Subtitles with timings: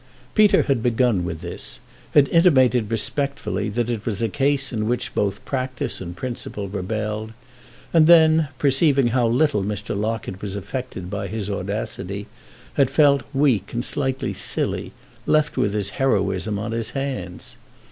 [0.33, 1.79] Peter had begun with this,
[2.15, 7.33] had intimated respectfully that it was a case in which both practice and principle rebelled,
[7.93, 9.95] and then, perceiving how little Mr.
[9.95, 12.25] Locket was affected by his audacity,
[12.73, 14.91] had felt weak and slightly silly,
[15.27, 17.55] left with his heroism on his hands.